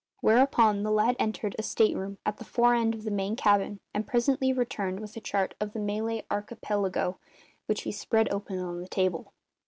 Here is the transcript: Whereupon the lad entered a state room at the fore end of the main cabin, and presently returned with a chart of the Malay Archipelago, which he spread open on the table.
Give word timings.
Whereupon 0.21 0.81
the 0.81 0.89
lad 0.89 1.15
entered 1.19 1.55
a 1.59 1.61
state 1.61 1.95
room 1.95 2.17
at 2.25 2.37
the 2.37 2.43
fore 2.43 2.73
end 2.73 2.95
of 2.95 3.03
the 3.03 3.11
main 3.11 3.35
cabin, 3.35 3.79
and 3.93 4.07
presently 4.07 4.51
returned 4.51 4.99
with 4.99 5.15
a 5.15 5.19
chart 5.21 5.53
of 5.59 5.73
the 5.73 5.79
Malay 5.79 6.23
Archipelago, 6.31 7.19
which 7.67 7.83
he 7.83 7.91
spread 7.91 8.27
open 8.33 8.57
on 8.57 8.81
the 8.81 8.87
table. 8.87 9.31